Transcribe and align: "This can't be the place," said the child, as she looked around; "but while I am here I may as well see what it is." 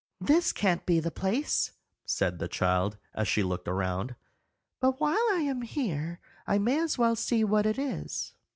"This 0.19 0.51
can't 0.51 0.83
be 0.83 0.99
the 0.99 1.11
place," 1.11 1.73
said 2.07 2.39
the 2.39 2.47
child, 2.47 2.97
as 3.13 3.27
she 3.27 3.43
looked 3.43 3.67
around; 3.67 4.15
"but 4.79 4.99
while 4.99 5.23
I 5.33 5.45
am 5.47 5.61
here 5.61 6.19
I 6.47 6.57
may 6.57 6.79
as 6.79 6.97
well 6.97 7.15
see 7.15 7.43
what 7.43 7.67
it 7.67 7.77
is." 7.77 8.33